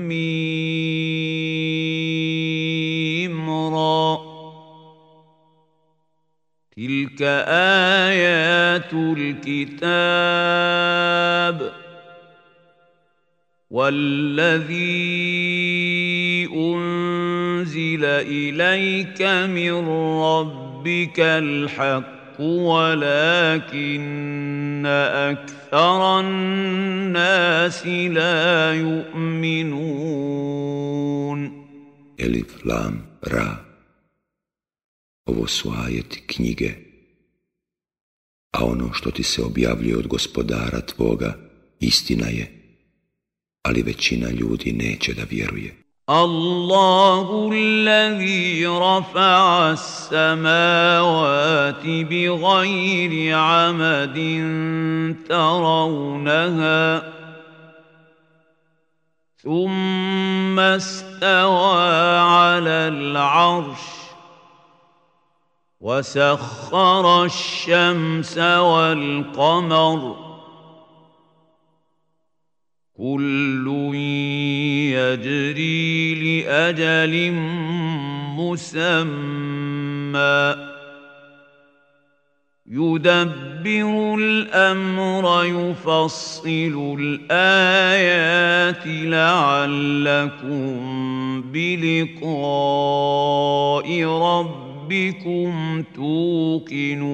[0.08, 1.36] ميم
[3.50, 4.20] را.
[6.78, 10.16] تلك آيات الكتاب
[13.72, 15.26] والذي
[16.56, 19.90] أنزل إليك من
[20.22, 24.06] ربك الحق ولكن
[24.87, 30.41] أكثر الناس لا يؤمنون
[32.21, 33.65] Elif, Lam, Ra.
[35.27, 36.75] Ovo su ajeti knjige.
[38.53, 41.39] A ono što ti se objavljuje od gospodara tvoga,
[41.81, 42.47] istina je.
[43.63, 45.84] Ali većina ljudi neće da vjeruje.
[46.10, 51.02] الله الذي رفع السماوات
[51.86, 54.18] بغير عمد
[55.30, 57.14] ترونها
[59.38, 63.96] ثم استوى على العرش
[65.82, 70.25] وسخر الشمس والقمر
[72.98, 73.68] كل
[74.96, 77.32] يجري لأجل
[78.40, 79.36] مسمى.
[82.68, 90.72] يدبر الأمر يفصل الآيات لعلكم
[91.52, 92.28] بلقاء
[94.04, 97.06] ربكم توقنون.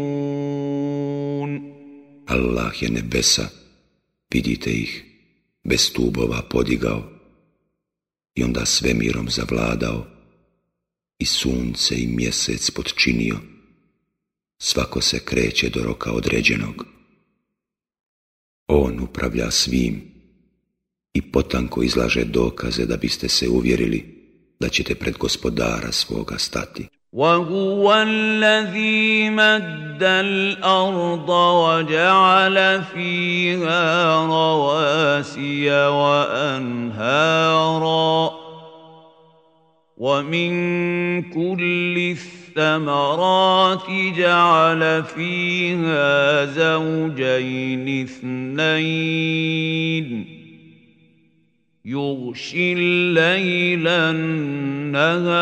[2.27, 3.45] Allah je nebesa,
[4.31, 5.10] vidite ih,
[5.63, 7.09] bez stubova podigao
[8.35, 10.07] i onda svemirom zavladao
[11.19, 13.37] i sunce i mjesec podčinio.
[14.61, 16.85] Svako se kreće do roka određenog.
[18.67, 20.01] On upravlja svim
[21.13, 24.21] i potanko izlaže dokaze da biste se uvjerili
[24.59, 26.87] da ćete pred gospodara svoga stati.
[27.13, 37.11] وهو الذي مد الأرض وجعل فيها رواسي وأنهارا.
[39.97, 40.51] ومن
[41.21, 42.15] كل
[42.57, 49.21] الثمرات جعل فيها زوجين اثنين.
[51.90, 55.36] يغشي الليل النهار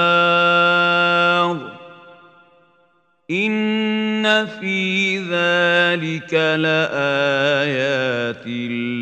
[3.31, 8.47] إن في ذلك لآيات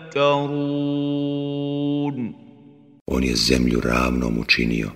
[3.07, 4.91] On je zemlju ravnom učinio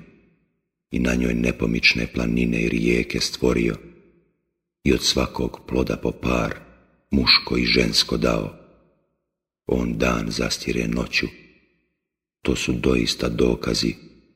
[0.91, 3.75] i na njoj nepomične planine i rijeke stvorio
[4.83, 6.55] i od svakog ploda po par,
[7.11, 8.59] muško i žensko dao.
[9.66, 11.26] On dan zastire noću.
[12.42, 13.94] To su doista dokazi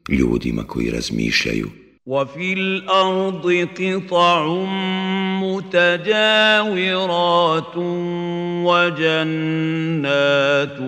[0.09, 1.71] ljudima koji razmišljaju.
[2.09, 4.47] وفي الأرض قطع
[5.45, 7.77] متجاورات
[8.69, 10.79] وجنات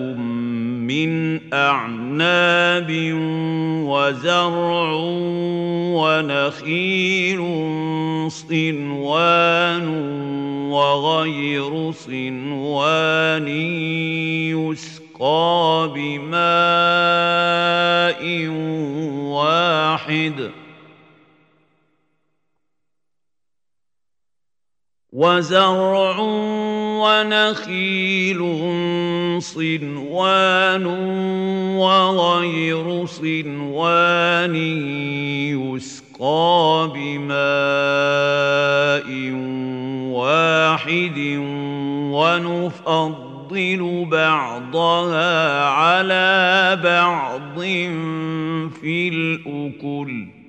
[0.91, 2.91] من أعناب
[3.87, 4.93] وزرع
[5.95, 7.41] ونخيل
[8.31, 9.89] صنوان
[10.71, 13.49] وغير صنوان
[14.59, 16.41] يسقى بماء
[19.31, 20.51] واحد
[25.13, 26.21] وزرع
[27.01, 28.41] ونخيل
[29.43, 30.87] صنوان
[31.77, 34.57] وغير صنوان
[35.57, 38.31] يسقى بماء
[40.13, 41.19] واحد
[42.13, 47.61] ونفضل بعضها على بعض
[48.81, 50.40] في الأكل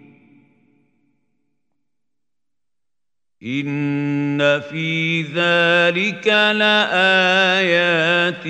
[3.42, 8.46] إن في ذلك لآيات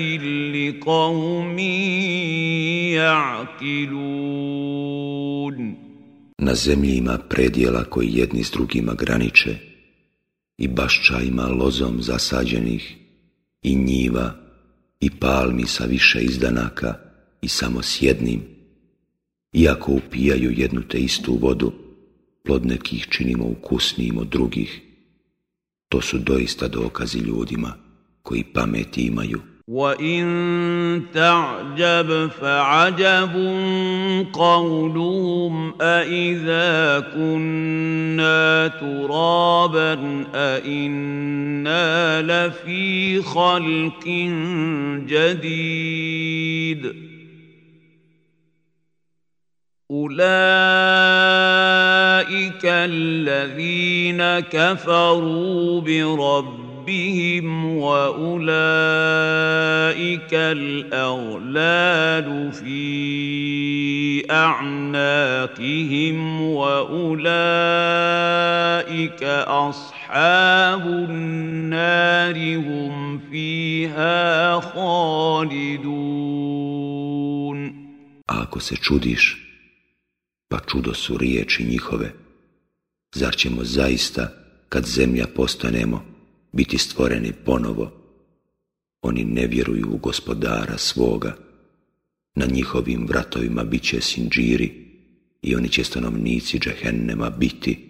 [0.55, 1.59] لقوم
[3.69, 4.27] يعقلون
[6.39, 9.55] Na zemlji ima predjela koji jedni s drugima graniče
[10.57, 12.95] i bašća ima lozom zasađenih
[13.61, 14.35] i njiva
[14.99, 16.93] i palmi sa više izdanaka
[17.41, 18.41] i samo s jednim,
[19.53, 21.73] iako upijaju jednu te istu vodu,
[22.44, 24.80] plod nekih činimo ukusnijim od drugih.
[25.88, 27.74] To su doista dokazi ljudima
[28.22, 29.40] koji pameti imaju.
[29.68, 30.24] وَإِن
[31.14, 33.34] تَعْجَبْ فَعَجَبٌ
[34.32, 44.08] قَوْلُهُمْ أَإِذَا كُنَّا تُرَابًا أَإِنَّا لَفِي خَلْقٍ
[45.06, 47.11] جَدِيدٍ
[49.92, 50.24] أُولَئِكَ
[52.64, 58.62] الَّذِينَ كَفَرُوا بِرَبِّهِمْ ربهم واولئك
[60.34, 67.62] الاغلال في اعناقهم واولئك
[69.46, 76.02] اصحاب النار هم فيها خالدون.
[78.26, 79.51] Ako se čudiš
[80.52, 82.12] pa čudo su riječi njihove
[83.14, 84.32] zar ćemo zaista
[84.68, 86.04] kad zemlja postanemo
[86.52, 87.92] biti stvoreni ponovo.
[89.02, 91.36] Oni ne vjeruju u gospodara svoga.
[92.34, 94.72] Na njihovim vratovima bit će sinđiri
[95.42, 97.88] i oni će stanovnici džehennema biti.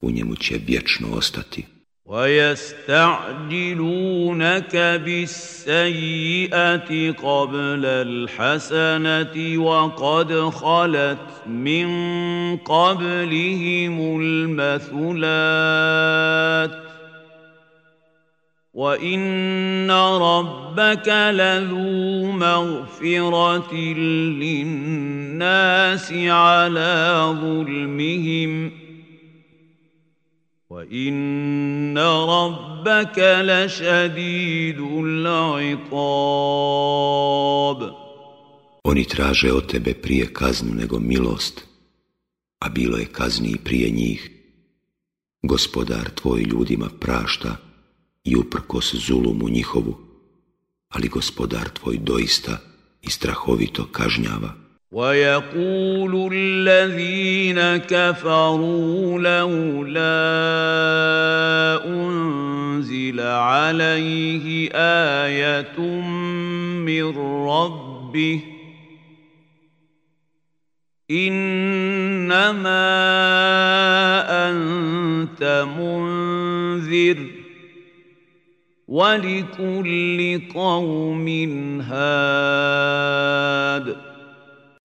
[0.00, 1.64] U njemu će vječno ostati.
[2.06, 3.56] ويستعجلونك
[5.04, 6.50] بالسيئة
[7.12, 11.86] قبل الحسنة وقد خلت من
[12.56, 15.64] قبلهم المثلات
[18.74, 23.74] وإن ربك لذو مغفرة
[24.44, 28.83] للناس على ظلمهم
[30.73, 36.09] وان ربك لشديد العقاب
[38.83, 41.65] Oni traže od tebe prije kaznu nego milost,
[42.59, 44.31] a bilo je kazni prije njih.
[45.41, 47.55] Gospodar tvoj ljudima prašta,
[48.23, 49.97] i uprkos zulumu njihovu,
[50.89, 52.57] ali gospodar tvoj doista
[53.01, 54.62] i strahovito kažnjava.
[54.94, 60.14] ويقول الذين كفروا لولا
[61.86, 64.70] أنزل عليه
[65.26, 65.80] آية
[66.86, 67.18] من
[67.48, 68.40] ربه
[71.10, 72.54] إنما
[74.48, 77.18] أنت منذر
[78.88, 81.28] وَلِكُلِّ قَوْمٍ
[81.80, 82.74] هَادٍ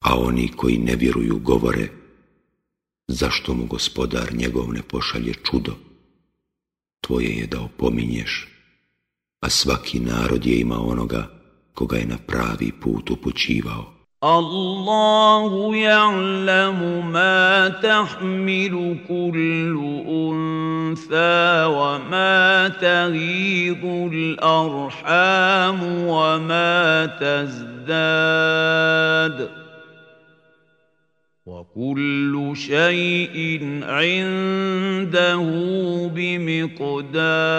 [0.01, 1.89] A oni koji ne vjeruju govore,
[3.09, 5.73] zašto mu gospodar njegov ne pošalje čudo?
[7.01, 8.49] Tvoje je da opominješ,
[9.41, 11.31] a svaki narod je ima onoga
[11.75, 13.95] koga je na pravi put upućivao.
[14.25, 19.77] الله يعلم ما تحمل كل
[20.09, 28.45] انثى وما تغيض الارحام وما تزداد
[31.49, 35.45] وكل شيء عنده
[36.15, 37.55] بمقدار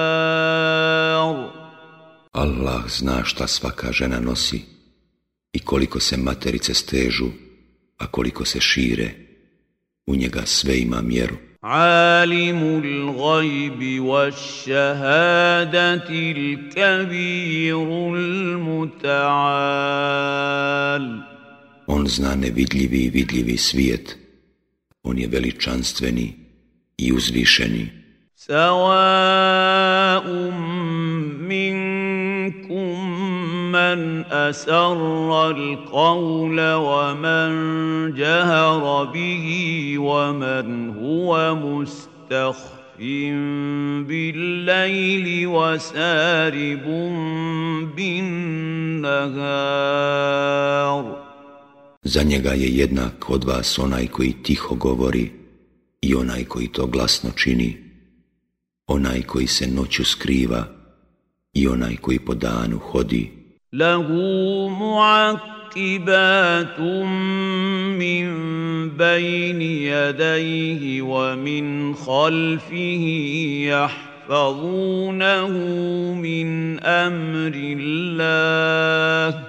[2.35, 4.61] الله zna šta svaka žena nosi
[5.53, 7.27] i koliko se materice stežu,
[7.97, 9.11] a koliko se šire,
[10.07, 11.35] u njega sve ima mjeru.
[11.65, 14.75] عالم الغيب والشهادة
[16.09, 19.15] الكبير المتعال
[21.92, 24.16] On zna nevidljivi i vidljivi svijet.
[25.02, 26.32] On je veličanstveni
[26.98, 28.00] i uzvišeni.
[28.36, 30.26] سواء
[31.52, 33.10] منكم
[33.72, 37.50] من أسر القول ومن
[38.14, 39.94] جهر به
[41.54, 42.80] مستخف
[44.08, 46.84] بالليل وسارب
[47.96, 49.30] بالنهار
[52.03, 55.31] Za njega je jednak od vas onaj koji tiho govori
[56.01, 57.77] i onaj koji to glasno čini,
[58.87, 60.67] onaj koji se noću skriva
[61.53, 63.45] i onaj koji po danu hodi.
[63.75, 64.07] له
[64.69, 66.79] معقبات
[67.99, 68.27] من
[68.89, 73.03] بين يديه ومن خلفه
[74.29, 75.49] يحفظونه
[76.13, 79.48] من امر الله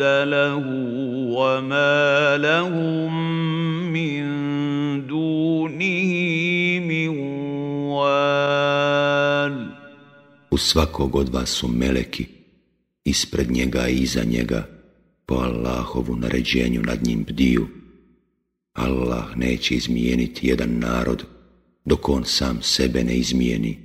[0.00, 0.56] له
[1.36, 3.10] وما لهم
[3.92, 4.22] من
[5.06, 6.12] دونه
[6.80, 7.08] من
[7.88, 9.70] وال
[10.50, 12.26] U svakog od vas su meleki,
[13.04, 14.66] ispred njega i iza njega,
[15.26, 17.66] po Allahovu naređenju nad njim bdiju.
[18.72, 21.24] Allah neće izmijeniti jedan narod,
[21.84, 23.78] dok on sam sebe ne izmijeni.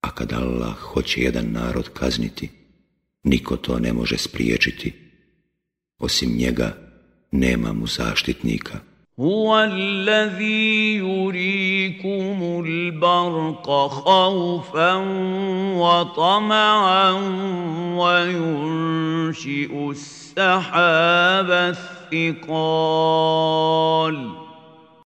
[0.00, 2.57] A kad Allah hoće jedan narod kazniti,
[3.22, 4.92] niko to ne može spriječiti.
[5.98, 6.76] Osim njega
[7.30, 8.80] nema mu zaštitnika.
[9.18, 14.94] هو الذي يريكم البرق خوفا
[15.78, 17.10] وطمعا
[17.96, 21.50] وينشئ السحاب
[22.10, 22.84] الثقال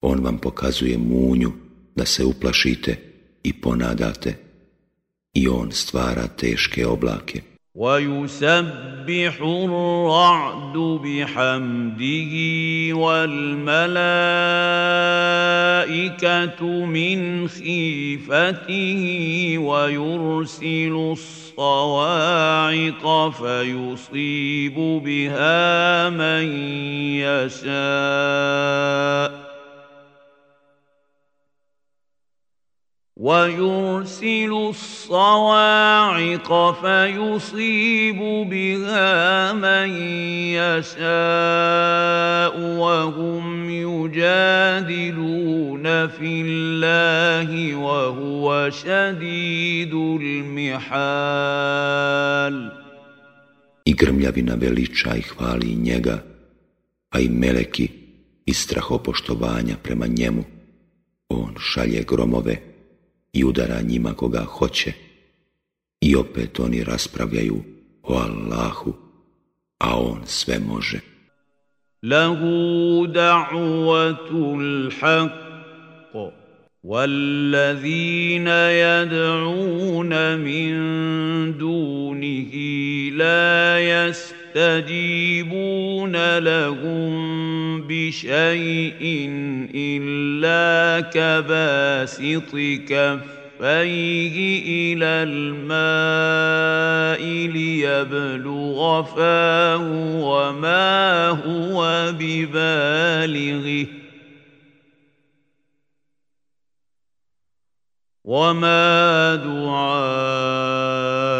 [0.01, 1.51] On vam pokazuje munju
[1.96, 2.98] da se uplašite
[3.44, 4.38] i ponadate
[5.34, 7.41] i on stvara teške oblake.
[7.75, 12.33] ويسبح الرعد بحمده
[12.97, 13.85] والملائكة
[16.87, 19.02] من خيفته
[19.59, 24.75] ويرسل الصواعق فيصيب
[25.05, 26.45] بها من
[27.25, 28.62] يشاء
[33.22, 36.50] ويرسل الصواعق
[36.82, 39.89] فيصيب بها من
[40.53, 41.08] يشاء
[42.77, 44.98] وهم يجادلون
[46.08, 51.27] في الله وهو شديد المحال
[53.88, 56.24] I grmljavina veliča i hvali njega,
[57.10, 57.89] a i meleki
[58.46, 60.44] iz strahopoštovanja prema njemu.
[61.29, 62.71] On šalje gromove
[63.34, 64.94] i udara njima koga hoće.
[66.01, 67.63] I opet oni raspravljaju
[68.03, 68.94] o Allahu,
[69.77, 71.00] a on sve može.
[72.03, 72.39] له
[73.08, 75.48] دعوة الحق
[76.84, 80.74] والذين يدعون من
[81.58, 82.53] دونه
[83.12, 83.79] لا
[84.56, 87.12] يستجيبون لهم
[87.82, 89.30] بشيء
[89.75, 92.52] إلا كباسط
[92.88, 94.37] كفيه
[94.92, 99.88] إلى الماء ليبلغ فاه
[100.21, 103.87] وما هو ببالغه
[108.25, 111.32] وما دعاء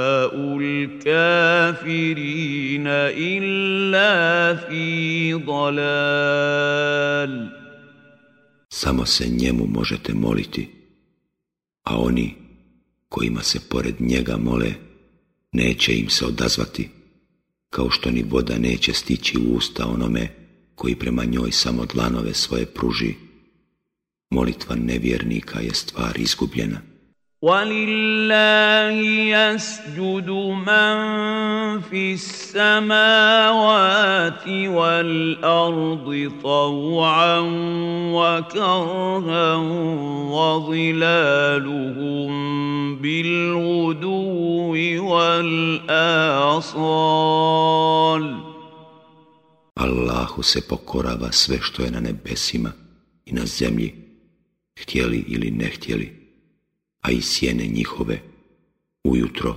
[0.82, 1.88] الكافرين
[2.88, 6.88] إلا في ضلال
[8.70, 10.70] Samo se njemu možete moliti,
[11.84, 12.36] a oni
[13.10, 14.74] kojima se pored njega mole,
[15.52, 16.90] neće im se odazvati,
[17.70, 20.30] kao što ni voda neće stići u usta onome
[20.76, 23.14] koji prema njoj samo dlanove svoje pruži.
[24.30, 26.82] Molitva nevjernika je stvar izgubljena.
[27.43, 28.95] ولله
[29.35, 30.95] يسجد من
[31.81, 33.03] في السماوات
[34.49, 37.39] والارض طوعا
[38.15, 39.55] وكرها
[40.31, 42.33] وظلالهم
[42.97, 44.23] بالغدو
[45.11, 46.63] والاصال
[49.81, 52.73] الله se pokorava sve što je na nebesima
[53.27, 53.95] i na zemlji
[54.81, 56.22] htjeli ili ne htjeli.
[57.03, 58.23] A i sjene njihove,
[59.05, 59.57] ujutro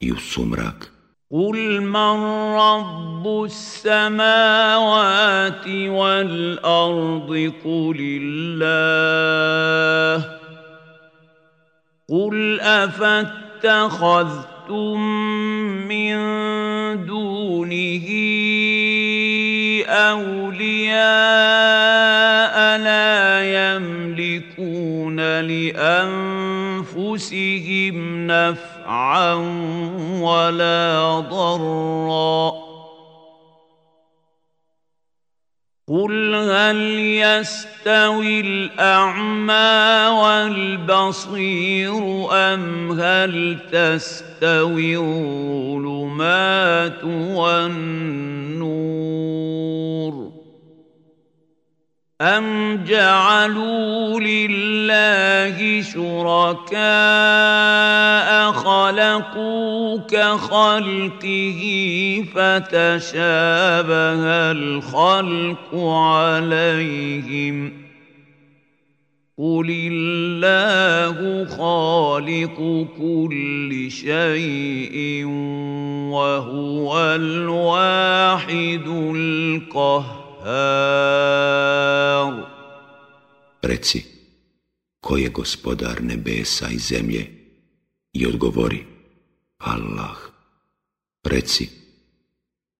[0.00, 0.94] i u sumrak.
[1.34, 2.16] قل من
[2.54, 10.24] رب السماوات والأرض قل الله
[12.08, 13.40] قل أفاتخذتم
[15.88, 16.16] من
[17.06, 18.06] دونه
[19.88, 20.94] أولياء
[22.78, 26.63] لا يملكون لأنفسهم
[28.26, 29.34] نفعا
[30.20, 32.64] ولا ضرا.
[35.88, 41.92] قل هل يستوي الأعمى والبصير
[42.32, 49.23] أم هل تستوي الظلمات والنور؟
[52.24, 56.82] أم جعلوا لله شركاء
[58.52, 61.60] خلقوا كخلقه
[62.34, 67.84] فتشابه الخلق عليهم ۖ
[69.38, 75.24] قل الله خالق كل شيء
[76.14, 80.23] وهو الواحد القهار
[83.62, 84.04] Reci,
[85.00, 87.30] ko je gospodar nebesa i zemlje?
[88.12, 88.84] I odgovori,
[89.58, 90.16] Allah.
[91.24, 91.68] Reci,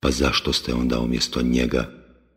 [0.00, 1.90] pa zašto ste onda umjesto njega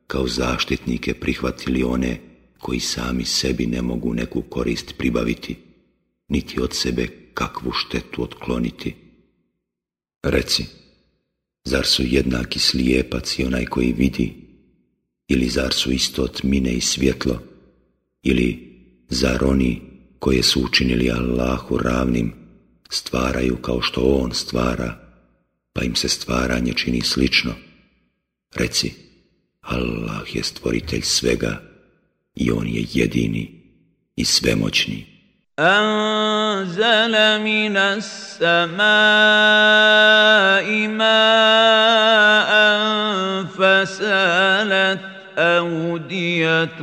[0.07, 2.19] kao zaštitnike prihvatili one
[2.59, 5.57] koji sami sebi ne mogu neku korist pribaviti,
[6.27, 8.95] niti od sebe kakvu štetu otkloniti.
[10.23, 10.65] Reci,
[11.65, 14.46] zar su jednaki slijepac i onaj koji vidi,
[15.28, 17.42] ili zar su isto tmine i svjetlo,
[18.22, 18.76] ili
[19.08, 19.82] zar oni
[20.18, 22.32] koje su učinili Allahu ravnim,
[22.90, 24.98] stvaraju kao što On stvara,
[25.72, 27.54] pa im se stvaranje čini slično.
[28.54, 28.92] Reci,
[29.60, 31.62] Allah je stvoritelj svega,
[32.34, 33.62] i on je jedini
[34.16, 35.12] i svemoćni.
[35.58, 37.14] أنزل
[37.44, 38.78] من السماء
[40.88, 42.52] ماء
[43.44, 44.55] فسالت
[45.37, 46.79] أودية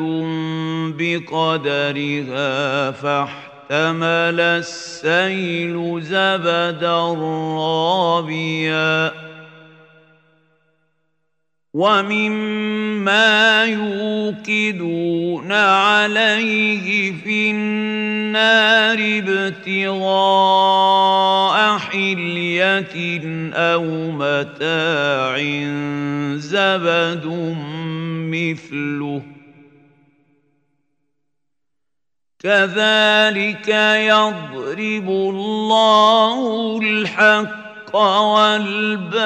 [0.99, 7.15] بقدرها فاحتمل السيل زبدا
[7.59, 9.13] رابيا.
[11.75, 20.45] ومما يوقدون عليه في النار ابتغاء
[21.79, 23.21] حلية
[23.55, 25.39] أو متاع
[26.37, 27.25] زبد
[28.35, 29.23] مثله.
[32.39, 39.25] كذلك يضرب الله الحق والباطل.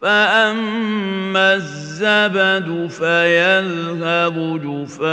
[0.00, 5.08] فأما الزبد فيذهب جفاء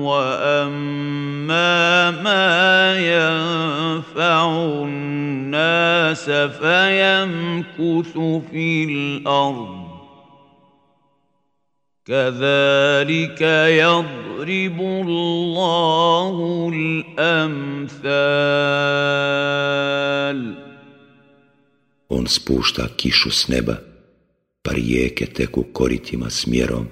[0.00, 8.18] وأما ما ينفع الناس فيمكث
[8.50, 9.80] في الأرض
[12.06, 16.70] كذلك يضرب الله
[17.18, 18.00] الأمثال
[22.10, 23.76] On spušta kišu s neba,
[24.62, 26.86] pa rijeke teku koritima smjerom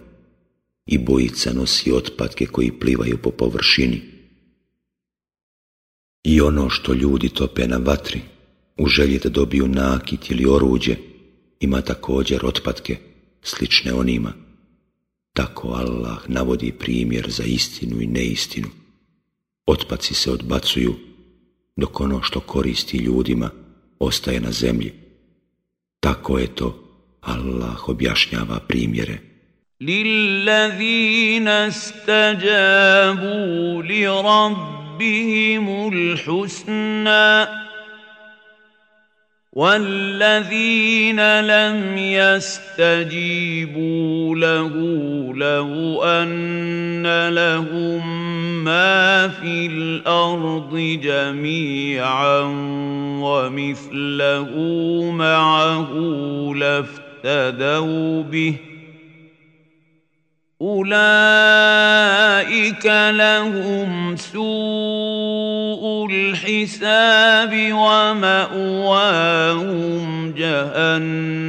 [0.86, 4.02] i bojica nosi otpadke koji plivaju po površini.
[6.24, 8.20] I ono što ljudi tope na vatri,
[8.76, 10.96] u želji da dobiju nakit ili oruđe,
[11.60, 12.96] ima također otpadke,
[13.42, 14.32] slične onima.
[15.32, 18.68] Tako Allah navodi primjer za istinu i neistinu.
[19.66, 20.94] Otpaci se odbacuju,
[21.76, 23.50] dok ono što koristi ljudima
[23.98, 25.07] ostaje na zemlji.
[26.00, 26.74] Tako je to,
[27.20, 29.18] Allah objašnjava primjere.
[29.80, 33.28] Lillazina stajabu
[33.80, 37.46] li rabbihimul husna
[39.52, 43.56] والذين لم يستجيبوا
[44.36, 44.68] له
[45.34, 48.28] لو أن لهم
[48.64, 52.40] ما في الأرض جميعا
[53.22, 54.50] ومثله
[55.10, 55.92] معه
[56.56, 58.56] لافتدوا به
[60.62, 62.06] أولئك
[63.10, 68.72] لهم سوء الحساب ومأواهم
[70.32, 71.48] جهنم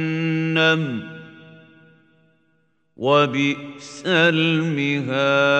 [2.96, 5.50] وبئس المهاد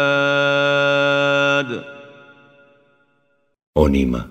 [3.74, 4.28] Onima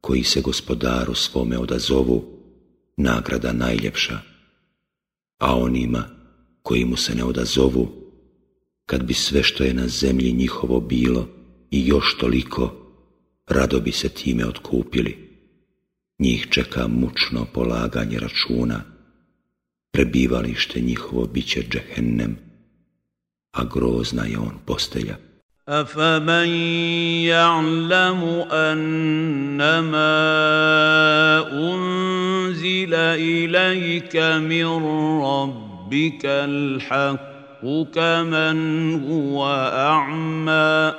[0.00, 2.24] koji se gospodaru svome odazovu,
[2.96, 4.18] nagrada najljepša,
[5.38, 6.04] a onima
[6.62, 8.01] koji mu se ne odazovu,
[8.85, 11.27] kad bi sve što je na zemlji njihovo bilo
[11.71, 12.73] i još toliko,
[13.47, 15.27] rado bi se time otkupili.
[16.19, 18.83] Njih čeka mučno polaganje računa,
[19.91, 22.37] prebivalište njihovo bit će džehennem,
[23.51, 25.17] a grozna je on postelja.
[25.69, 26.47] أفمن
[27.27, 30.07] يعلم أنما
[31.51, 34.65] أنزل إليك من
[35.23, 37.30] ربك الحق
[37.93, 38.59] كمن
[39.09, 40.93] هو أعمى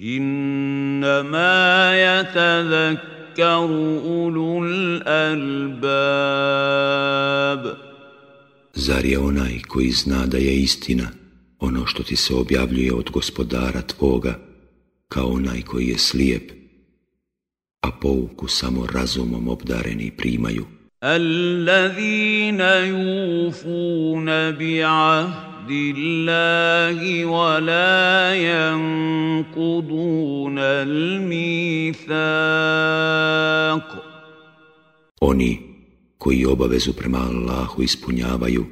[0.00, 1.58] إنما
[1.94, 6.18] يتذكر أولو الألباب
[8.74, 11.08] Zar je onaj koji zna da je istina
[11.58, 14.38] ono što ti se objavljuje od gospodara tvoga,
[15.08, 16.52] kao onaj koji je slijep,
[17.80, 20.66] a pouku samo razumom obdareni primaju.
[21.03, 29.79] الذين يوفون بعهد الله ولا ينقضون
[30.59, 32.13] الميثاق
[35.21, 35.59] Oni
[36.17, 38.65] koji obavezu prema Allahu ispunjavaju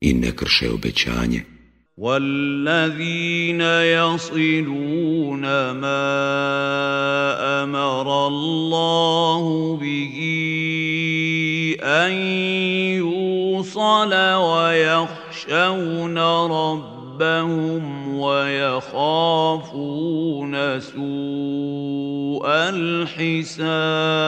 [0.00, 1.44] i ne krše obećanje.
[1.98, 3.60] والذين
[3.96, 6.04] يصلون ما
[7.64, 10.45] أمر الله به
[11.81, 12.11] ان
[13.01, 16.17] يوصل ويخشون
[16.57, 17.83] ربهم
[18.19, 19.73] ويخافون
[20.79, 24.21] سوء الحساب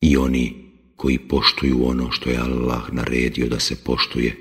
[0.00, 0.54] I oni
[0.96, 4.36] koji poštuju ono što je Allah naredio da se poštuje,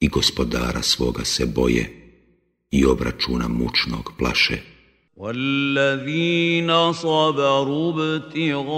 [0.00, 2.12] i gospodara svoga se boje
[2.70, 4.58] i obračuna mučnog plaše.
[5.17, 8.75] والذين صبروا ابتغاء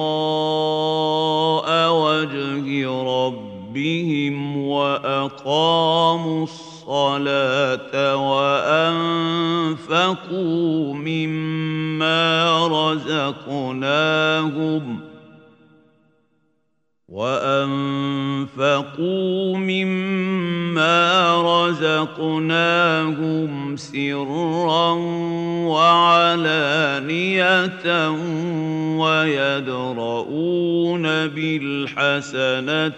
[1.94, 8.16] وجه ربهم وأقاموا الصلاة
[9.68, 10.14] وأنفقوا
[10.94, 12.68] مما
[13.48, 13.88] رزقناهم
[15.04, 15.07] ۖ
[17.10, 18.78] وانفقوا
[19.58, 21.08] مما
[21.68, 24.92] رزقناهم سرا
[25.72, 27.80] وعلانيه
[29.00, 32.94] ويدرؤون بالحسنه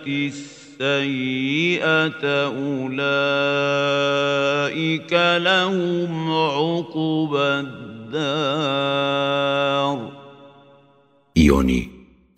[0.82, 2.93] السيئه اولئك
[5.38, 8.89] لهم عقبى الدار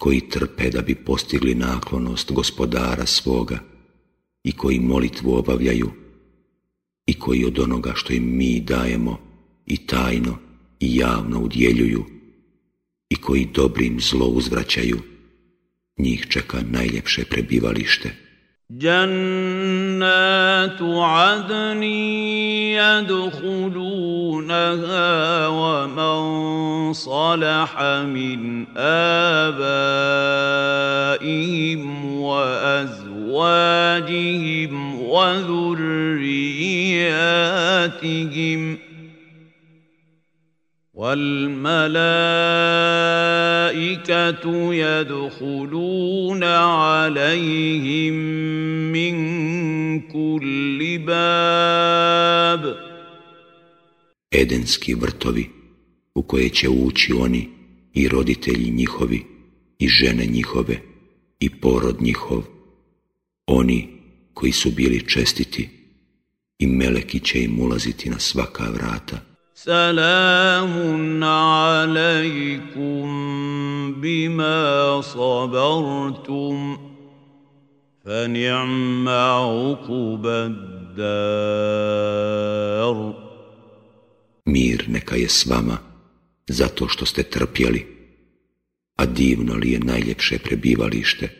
[0.02, 3.60] koji trpe da bi postigli naklonost gospodara svoga
[4.44, 5.92] i koji molitvu obavljaju
[7.06, 9.20] i koji od onoga što im mi dajemo
[9.66, 10.38] i tajno
[10.80, 12.06] i javno udjeljuju
[13.10, 15.00] i koji dobrim zlo uzvraćaju,
[15.98, 18.31] njih čeka najljepše prebivalište.
[18.78, 20.12] جنات
[20.82, 21.84] عدن
[23.04, 24.18] يدخلونها
[25.48, 29.76] ومن صلح من آبائهم
[32.22, 33.42] وأزواجهم
[35.02, 36.22] وذرياتهم
[38.76, 38.91] ۖ
[41.01, 42.05] والملائكة
[44.75, 48.15] يدخلون عليهم
[48.93, 49.15] من
[50.01, 52.87] كل باب
[54.31, 55.51] Edenski vrtovi
[56.15, 57.49] u koje će ući oni
[57.95, 59.23] i roditelji njihovi
[59.79, 60.79] i žene njihove
[61.41, 62.43] i porod njihov
[63.47, 63.89] oni
[64.35, 65.69] koji su bili čestiti
[66.59, 69.30] i meleki će im ulaziti na svaka vrata
[69.61, 73.07] سلام عليكم
[74.01, 76.79] بما صبرتم
[78.05, 81.67] فنعم عقب الدار
[84.47, 85.79] Mir neka je s vama,
[86.49, 87.87] zato što ste trpjeli,
[88.97, 91.40] a divno li je najljepše prebivalište.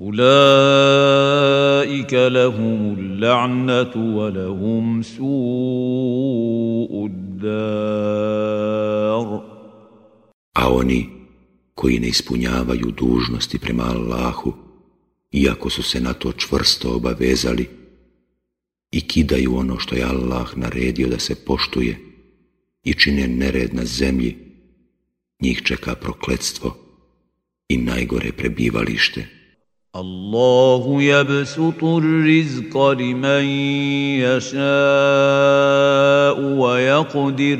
[0.00, 7.96] أولئك لهم اللعنة ولهم سوء الدار
[10.56, 11.10] A oni
[11.74, 14.54] koji ne ispunjavaju dužnosti prema Allahu,
[15.32, 17.68] iako su se na to čvrsto obavezali
[18.92, 21.98] i kidaju ono što je Allah naredio da se poštuje
[22.84, 24.36] i čine nered na zemlji,
[25.40, 26.76] njih čeka prokletstvo
[27.68, 29.26] i najgore prebivalište.
[29.95, 33.43] الله يبسط الرزق لمن
[34.23, 34.59] يشاء
[36.39, 37.59] ويقدر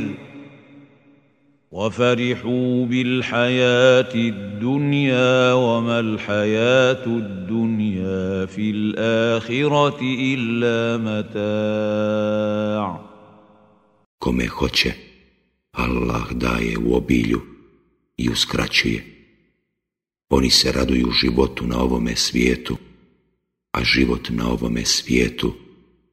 [1.71, 13.01] وفرحوا بالحياة الدنيا وما الحياة الدنيا في الآخرة إلا متاع
[14.23, 14.93] Kome hoće,
[15.71, 17.41] Allah daje u obilju
[18.17, 19.20] i uskraćuje.
[20.30, 22.76] Oni se raduju životu na ovome svijetu,
[23.72, 25.54] a život na ovome svijetu,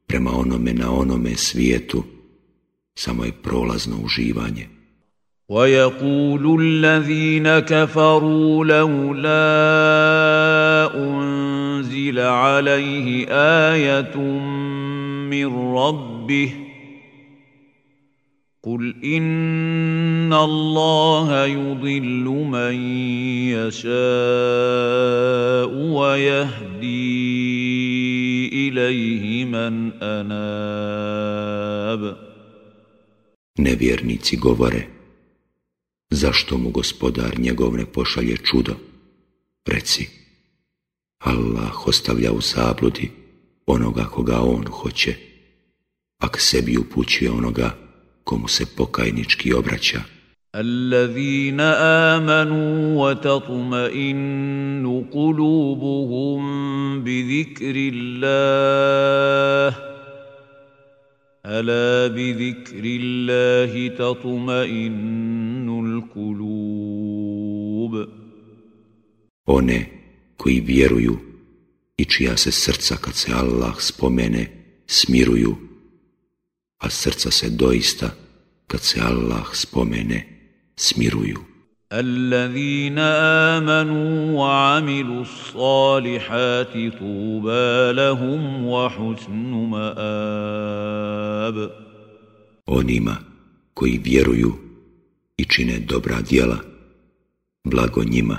[0.06, 2.04] prema onome na onome svijetu,
[2.94, 4.68] samo je prolazno uživanje.
[5.48, 9.30] ويقول الذين كفروا لولا
[10.94, 13.26] أنزل عليه
[13.72, 14.16] آية
[15.30, 16.67] من ربه
[18.64, 22.74] قل إن الله يضل من
[23.52, 23.92] يشاء
[25.98, 27.04] ويهدي
[28.68, 31.24] إليه من أناب
[33.58, 34.88] Nevjernici govore,
[36.10, 38.74] zašto mu gospodar njegov ne pošalje čudo?
[39.66, 40.08] Reci,
[41.18, 43.10] Allah ostavlja u zabludi
[43.66, 45.14] onoga koga on hoće,
[46.18, 47.76] a k sebi upućuje onoga
[48.28, 50.00] komu se pokajnički obraća.
[50.54, 51.60] الذين
[52.14, 56.42] آمنوا وتطمئن قلوبهم
[57.04, 59.76] بذكر الله
[61.46, 67.94] ألا بذكر الله تطمئن القلوب
[69.46, 69.86] One
[70.36, 71.18] koji vjeruju
[71.96, 74.46] i čija se srca kad se Allah spomene
[74.86, 75.56] smiruju
[76.78, 78.10] a srca se doista,
[78.66, 80.26] kad se Allah spomene,
[80.76, 81.44] smiruju.
[81.92, 91.70] الذين آمنوا وعملوا الصالحات طوبى لهم وحسن مآب
[92.66, 93.16] Onima
[93.74, 94.54] koji vjeruju
[95.36, 96.58] i čine dobra djela,
[97.64, 98.38] blago njima,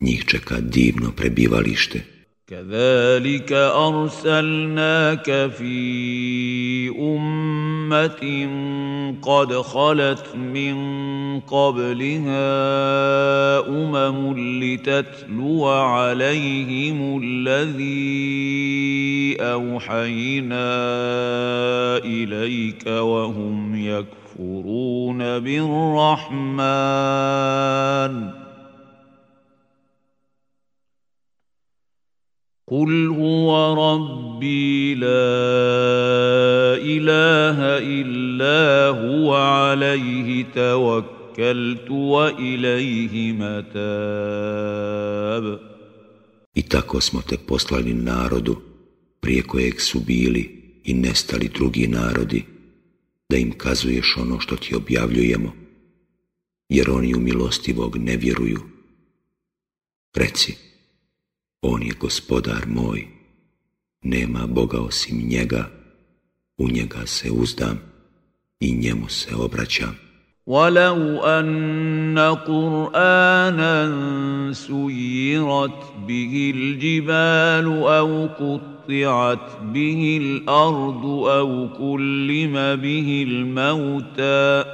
[0.00, 2.00] njih čeka divno prebivalište.
[2.46, 6.90] كذلك ارسلناك في
[7.93, 10.75] امه قد خلت من
[11.39, 12.47] قبلها
[13.67, 18.61] أمم لتتلو عليهم الذي
[19.41, 20.71] أوحينا
[21.97, 26.41] إليك وهم يكفرون بالرحمن.
[32.70, 35.06] قل هو ربي لا
[36.82, 44.56] اله الا هو عليه توكلت واليه متاب
[46.56, 48.56] I tako smo te poslali narodu
[49.20, 50.42] prije kojeg su bili
[50.84, 52.44] i nestali drugi narodi,
[53.30, 55.52] da im kazuješ ono što ti objavljujemo,
[56.68, 58.60] jer oni u milostivog ne vjeruju.
[60.14, 60.56] Reci,
[61.62, 63.06] On je gospodar moj,
[64.02, 65.70] nema Boga osim njega,
[66.58, 67.78] u njega se uzdam
[68.60, 69.94] i njemu se obraćam.
[70.46, 73.72] ولو أن قرآنا
[74.52, 84.64] سيرت به الجبال أو قطعت به الأرض أو كلم به الموتى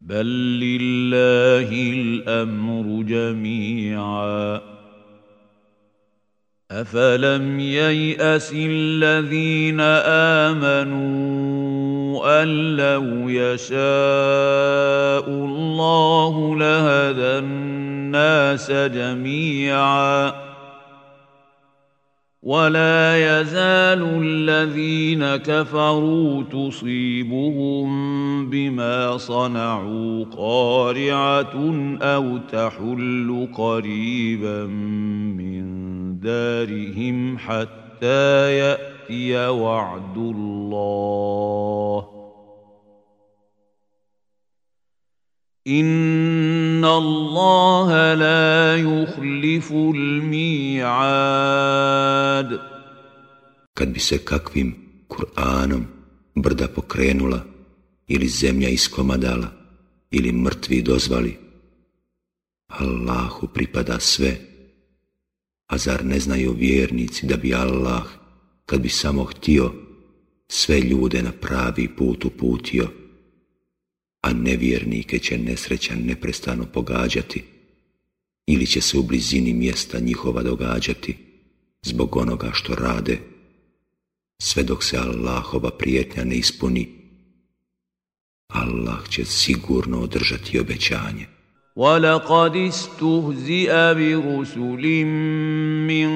[0.00, 0.26] بل
[0.60, 4.60] لله الامر جميعا
[6.70, 9.80] افلم يياس الذين
[10.50, 13.78] امنوا ان لو يشاء
[15.28, 20.49] الله لهدى الناس جميعا
[22.42, 27.90] ولا يزال الذين كفروا تصيبهم
[28.50, 31.54] بما صنعوا قارعة
[32.02, 34.66] أو تحل قريبا
[35.36, 35.60] من
[36.20, 42.19] دارهم حتى يأتي وعد الله.
[45.64, 50.88] Inna Allaha la yuhlifu al-mi'ad.
[53.74, 54.74] Kad bi se kakvim
[55.08, 55.84] Kur'anom
[56.34, 57.44] brda pokrenula
[58.08, 59.52] ili zemlja iskomadala
[60.10, 61.38] ili mrtvi dozvali
[62.68, 64.36] Allahu pripada sve.
[65.66, 68.06] A zar ne znaju vjernici da bi Allah
[68.66, 69.72] kad bi samo htio
[70.48, 72.99] sve ljude na pravi put uputio?
[74.21, 77.43] a nevjernike će nesreća neprestano pogađati
[78.47, 81.17] ili će se u blizini mjesta njihova događati
[81.81, 83.19] zbog onoga što rade,
[84.41, 86.89] sve dok se Allahova prijetnja ne ispuni,
[88.47, 91.27] Allah će sigurno održati obećanje.
[91.75, 95.05] ولقد استهزئ برسل
[95.87, 96.09] من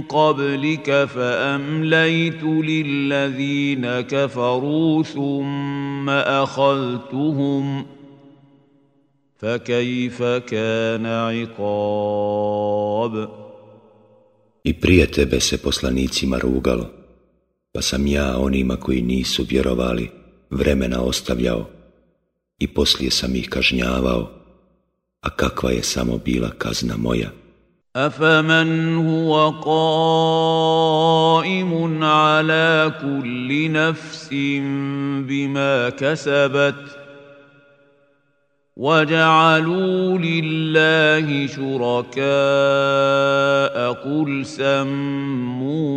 [0.00, 7.86] قبلك فامليت للذين كفروا ثم اخذتهم
[9.36, 12.64] فكيف كان عقاب
[14.64, 16.86] I prije tebe se poslanicima rugalo,
[17.74, 20.10] Pa sam ja onima koji nisu vjerovali
[20.50, 21.70] vremena ostavljao
[22.58, 24.30] i poslije sam ih kažnjavao,
[25.20, 27.30] a kakva je samo bila kazna moja.
[27.95, 29.49] أفمن هو
[30.69, 31.03] قائم
[32.03, 34.29] على كل نفس
[35.27, 36.99] بما كسبت
[38.77, 42.23] وجعلوا لله شركاء
[43.93, 45.89] قل سموهم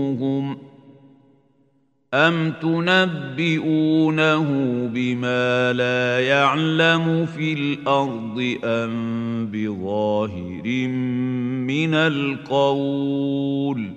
[2.14, 4.48] أم تنبئونه
[4.94, 10.88] بما لا يعلم في الأرض أم بظاهر
[11.66, 13.90] من القول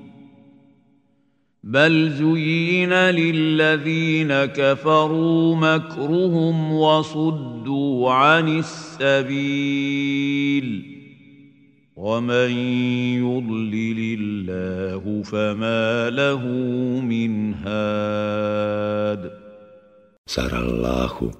[1.63, 8.58] بل زين للذين كفروا مكرهم وصدوا عن
[9.04, 10.94] السبيل
[11.96, 12.50] ومن
[13.20, 16.42] يضلل الله فما له
[17.00, 19.40] من هاد
[20.30, 21.33] Zar Allahu,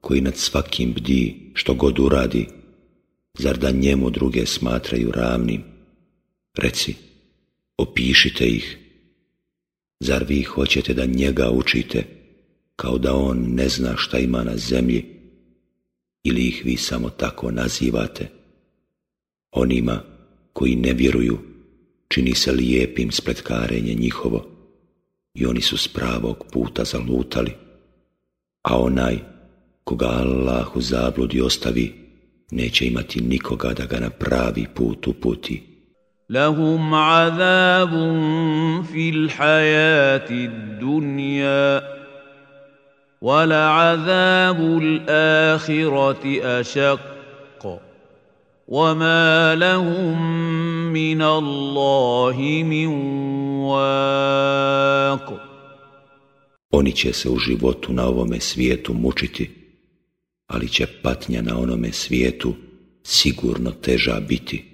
[0.00, 2.46] koji nad svakim bdi, što god uradi,
[3.38, 5.62] zar da njemu druge smatraju ravnim?
[6.56, 6.94] Reci,
[7.78, 8.78] opišite ih.
[10.00, 12.04] Zar vi hoćete da njega učite,
[12.76, 15.04] kao da on ne zna šta ima na zemlji,
[16.24, 18.28] ili ih vi samo tako nazivate?
[19.51, 20.01] Onima
[20.53, 21.39] koji ne vjeruju,
[22.07, 24.45] čini se lijepim spletkarenje njihovo.
[25.33, 27.51] I oni su s pravog puta zalutali,
[28.63, 29.17] a onaj
[29.83, 31.93] koga Allah u zabludi ostavi,
[32.51, 35.63] neće imati nikoga da ga na pravi put uputi.
[36.29, 41.81] Lahum azabun fil hajati dunja,
[43.21, 47.10] wala azabul ahirati ašak
[48.70, 50.22] وما لهم
[50.92, 52.86] من الله من
[53.62, 55.42] واق
[56.70, 59.50] Oni će se u životu na ovome svijetu mučiti,
[60.46, 62.54] ali će patnja na onome svijetu
[63.02, 64.64] sigurno teža biti.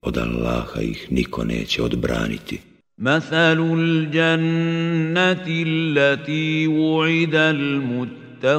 [0.00, 2.60] Od Allaha ih niko neće odbraniti.
[2.98, 8.52] مثل الجنة التي وعد المتقون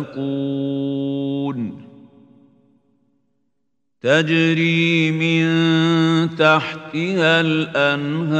[4.03, 5.47] تجري من
[6.37, 8.39] تحتها الأنهار.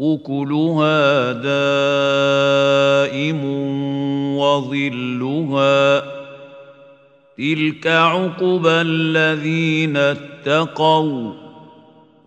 [0.00, 3.44] أكلها دائم
[4.36, 6.02] وظلها.
[7.38, 11.32] تلك عقبى الذين اتقوا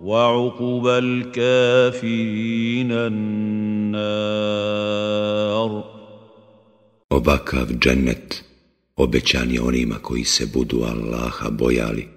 [0.02, 4.08] وعقبى الكافرين النار.
[7.14, 8.47] Ovakav džennet
[8.98, 12.08] obećan je onima koji se budu Allaha bojali,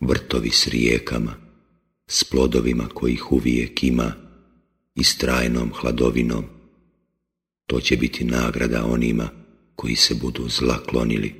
[0.00, 1.34] vrtovi s rijekama,
[2.08, 4.12] s plodovima kojih uvijek ima
[4.94, 6.44] i s trajnom hladovinom.
[7.66, 9.28] To će biti nagrada onima
[9.76, 11.34] koji se budu zla klonili,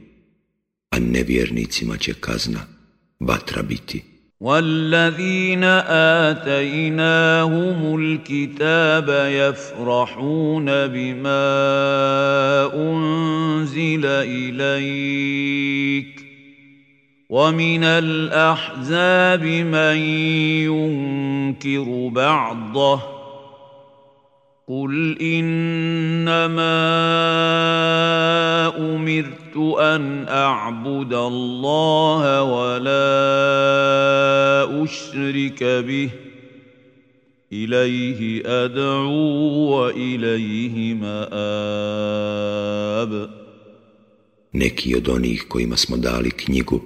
[0.90, 2.66] a nevjernicima će kazna
[3.20, 4.11] vatra biti.
[4.42, 5.64] والذين
[6.34, 11.44] آتيناهم الكتاب يفرحون بما
[12.74, 15.42] أنزل إليك
[17.30, 19.96] ومن الأحزاب من
[20.66, 23.11] ينكر بعضه
[24.68, 26.78] قل انما
[28.78, 33.02] امرت ان اعبد الله ولا
[34.84, 36.10] اشرك به
[37.52, 42.22] اليه ادعو واليه مآب
[44.54, 46.80] Neki od onih kojima smo dali knjigu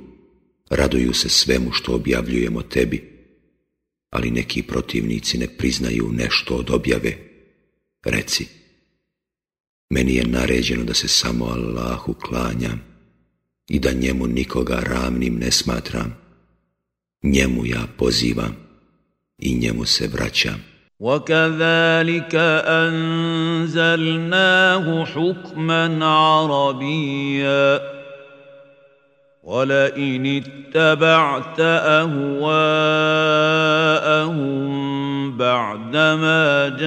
[0.71, 3.27] raduju se svemu što objavljujemo tebi,
[4.11, 7.26] ali neki protivnici ne priznaju nešto od objave
[8.06, 8.48] Reci,
[9.90, 12.82] meni je naređeno da se samo Allahu klanjam
[13.68, 16.18] i da njemu nikoga ravnim ne smatram.
[17.24, 18.56] Njemu ja pozivam
[19.38, 20.72] i njemu se vraćam.
[21.02, 22.36] وكذلك
[22.86, 24.26] أنزلناه
[25.06, 27.95] حكما عربيا
[29.47, 32.67] ولئن اتبعت اهواءهم
[35.37, 36.87] بعدما جاءك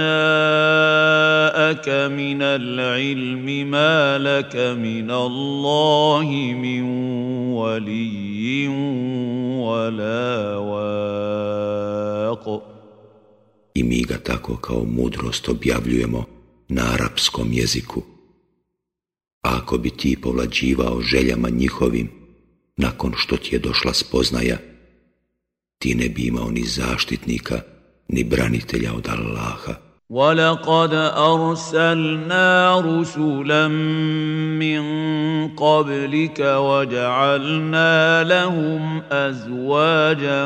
[2.11, 6.27] من العلم ما لك من الله
[6.63, 6.83] من
[7.55, 8.67] ولي
[9.63, 11.09] ولا واق
[13.75, 16.23] I mi ga tako kao mudrost objavljujemo
[16.69, 18.01] na arapskom jeziku.
[19.41, 22.18] Ako bi ti povlađivao željama njihovim,
[22.79, 24.57] nakon što ti je došla spoznaja,
[25.79, 27.61] ti ne bi imao ni zaštitnika,
[28.07, 29.75] ni branitelja od Allaha.
[30.09, 33.67] ولقد ارسلنا رسلا
[34.57, 34.81] من
[35.55, 40.45] قبلك وجعلنا لهم ازواجا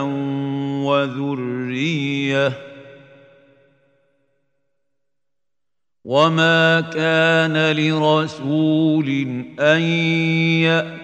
[0.83, 2.51] وذريه
[6.05, 9.09] وما كان لرسول
[9.59, 9.81] ان
[10.61, 11.02] ياتي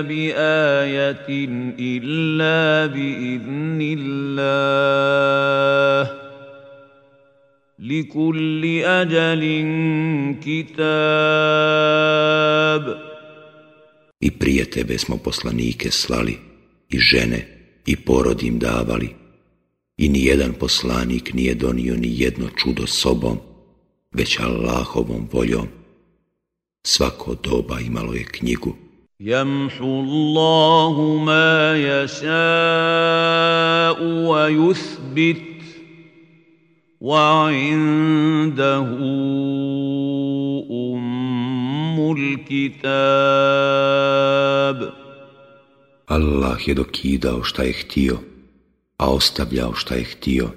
[0.00, 1.26] بايه
[1.78, 4.64] الا باذن الله
[7.78, 9.42] لكل أجل
[10.44, 12.04] كتاب
[14.20, 16.38] I prije tebe smo poslanike slali,
[16.88, 17.46] i žene,
[17.86, 19.08] i porod im davali,
[19.96, 23.38] i ni jedan poslanik nije donio ni jedno čudo sobom,
[24.12, 25.68] već Allahovom voljom.
[26.86, 28.74] Svako doba imalo je knjigu.
[29.18, 32.08] Jamhu Allahu ma jaša'u
[34.28, 35.54] wa yuthbit
[37.04, 38.88] وعنده
[40.70, 43.44] أم الكتاب
[46.06, 48.18] Allah je dokidao šta je htio,
[48.96, 50.48] a ostavljao šta je htio.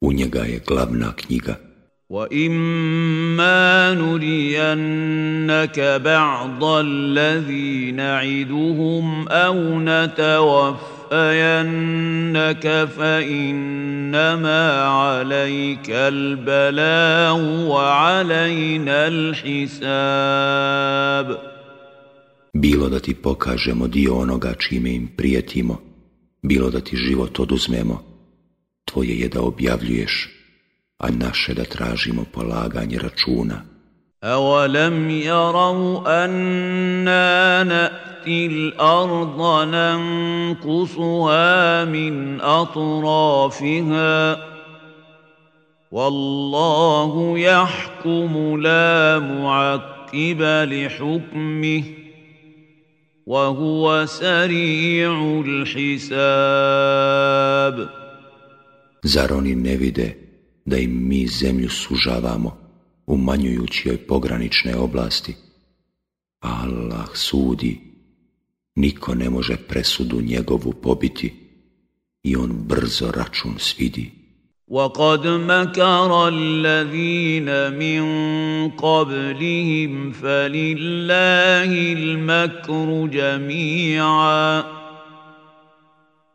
[0.00, 1.56] U njega je glavna knjiga.
[2.09, 9.25] وَإِمَّا نُرِيَنَّكَ بَعْضَ الَّذِي نَعِدُهُمْ
[9.89, 12.65] نَتَوَفَّ نتوفينك
[12.97, 20.27] فإنما عليك البلاغ وعلينا الحساب
[22.53, 25.81] Bilo da ti pokažemo dio onoga čime im prijetimo,
[26.41, 28.03] bilo da ti život oduzmemo,
[28.85, 30.36] tvoje je da objavljuješ,
[30.97, 33.65] a naše da tražimo polaganje računa.
[34.23, 41.45] أولم يروا أنا نأتي الأرض ننقصها
[41.85, 44.37] من أطرافها
[45.91, 51.83] والله يحكم لا معقب لحكمه
[53.25, 56.97] وهو سريع الحساب
[59.05, 60.26] Zar oni ne vide
[60.66, 62.58] da im mi zemlju sužavamo
[63.06, 65.34] umanjujući joj pogranične oblasti.
[66.40, 67.80] Allah sudi,
[68.74, 71.34] niko ne može presudu njegovu pobiti
[72.22, 74.22] i on brzo račun svidi.
[74.72, 78.02] وقد مكر الذين من
[78.70, 84.64] قبلهم فلله المكر جميعا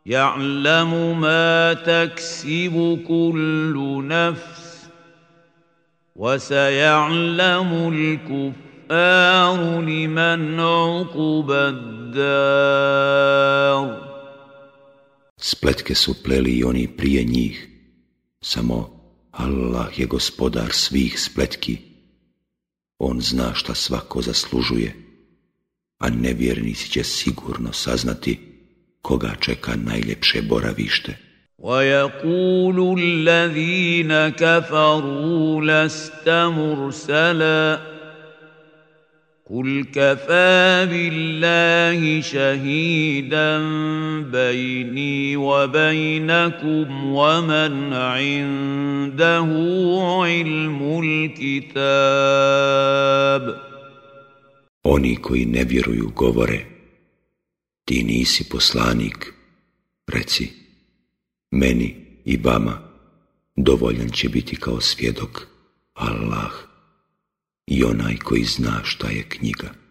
[0.06, 4.88] يعلم ما تكسب كل نفس
[6.16, 12.88] وسيعلم الكفار لمن عقب الدار
[15.40, 17.68] Spletke su pleli i oni prije njih,
[18.40, 21.78] samo Allah je gospodar svih spletki.
[22.98, 24.96] On zna šta svako zaslužuje,
[25.98, 28.51] a nevjernici će sigurno saznati
[29.07, 31.13] koga čeka najljepše boravište.
[31.63, 37.79] ويقول الذين كفروا لست مرسلا
[39.49, 43.59] قل كفى بالله شهيدا
[44.31, 49.47] بيني وبينكم ومن عنده
[50.23, 51.01] علم
[51.53, 52.43] الكتاب
[54.85, 56.72] Oni koji ne vjeruju govore,
[57.85, 59.33] ti nisi poslanik,
[60.07, 60.51] reci,
[61.51, 62.89] meni i vama
[63.55, 65.47] dovoljan će biti kao svjedok
[65.93, 66.51] Allah
[67.67, 69.82] i onaj koji zna šta je knjiga.